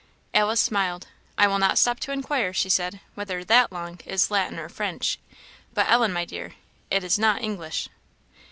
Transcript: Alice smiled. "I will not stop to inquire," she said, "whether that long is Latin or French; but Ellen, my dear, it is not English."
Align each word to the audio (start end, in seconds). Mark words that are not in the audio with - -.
Alice 0.33 0.59
smiled. 0.59 1.09
"I 1.37 1.45
will 1.45 1.59
not 1.59 1.77
stop 1.77 1.99
to 1.99 2.11
inquire," 2.11 2.53
she 2.53 2.69
said, 2.69 3.01
"whether 3.13 3.43
that 3.43 3.71
long 3.71 3.99
is 4.03 4.31
Latin 4.31 4.57
or 4.57 4.67
French; 4.67 5.19
but 5.75 5.87
Ellen, 5.87 6.11
my 6.11 6.25
dear, 6.25 6.55
it 6.89 7.03
is 7.03 7.19
not 7.19 7.43
English." 7.43 7.87